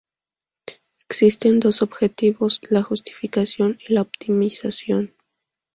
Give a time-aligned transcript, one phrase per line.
[1.09, 5.13] Existen dos objetivos; la justificación y la optimización.